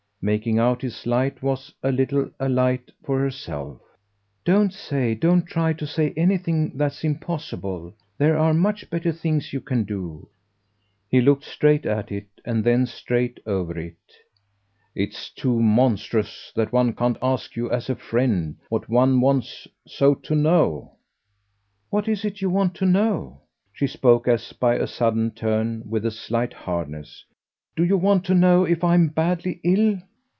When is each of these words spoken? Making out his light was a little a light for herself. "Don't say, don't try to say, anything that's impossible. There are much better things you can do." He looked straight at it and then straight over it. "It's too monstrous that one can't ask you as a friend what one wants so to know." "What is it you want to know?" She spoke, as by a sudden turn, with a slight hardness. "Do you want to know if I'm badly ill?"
Making 0.23 0.59
out 0.59 0.83
his 0.83 1.07
light 1.07 1.41
was 1.41 1.73
a 1.81 1.91
little 1.91 2.29
a 2.39 2.47
light 2.47 2.91
for 3.03 3.19
herself. 3.19 3.81
"Don't 4.45 4.71
say, 4.71 5.15
don't 5.15 5.47
try 5.47 5.73
to 5.73 5.87
say, 5.87 6.13
anything 6.15 6.77
that's 6.77 7.03
impossible. 7.03 7.95
There 8.19 8.37
are 8.37 8.53
much 8.53 8.87
better 8.91 9.11
things 9.13 9.51
you 9.51 9.59
can 9.61 9.83
do." 9.83 10.29
He 11.09 11.21
looked 11.21 11.43
straight 11.45 11.87
at 11.87 12.11
it 12.11 12.27
and 12.45 12.63
then 12.63 12.85
straight 12.85 13.39
over 13.47 13.75
it. 13.79 13.97
"It's 14.93 15.31
too 15.31 15.59
monstrous 15.59 16.51
that 16.55 16.71
one 16.71 16.93
can't 16.93 17.17
ask 17.19 17.55
you 17.55 17.71
as 17.71 17.89
a 17.89 17.95
friend 17.95 18.57
what 18.69 18.87
one 18.87 19.21
wants 19.21 19.67
so 19.87 20.13
to 20.13 20.35
know." 20.35 20.97
"What 21.89 22.07
is 22.07 22.23
it 22.23 22.41
you 22.43 22.49
want 22.51 22.75
to 22.75 22.85
know?" 22.85 23.41
She 23.73 23.87
spoke, 23.87 24.27
as 24.27 24.53
by 24.53 24.75
a 24.75 24.85
sudden 24.85 25.31
turn, 25.31 25.81
with 25.89 26.05
a 26.05 26.11
slight 26.11 26.53
hardness. 26.53 27.25
"Do 27.75 27.83
you 27.83 27.97
want 27.97 28.23
to 28.25 28.35
know 28.35 28.65
if 28.65 28.83
I'm 28.83 29.07
badly 29.07 29.59
ill?" 29.63 29.97